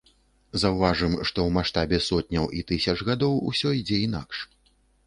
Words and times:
Заўважым, 0.61 1.13
што 1.15 1.27
ў 1.43 1.49
маштабе 1.59 2.01
сотняў 2.09 2.45
і 2.61 2.65
тысяч 2.73 2.97
гадоў 3.13 3.39
усё 3.53 3.79
ідзе 3.83 4.05
інакш. 4.09 4.47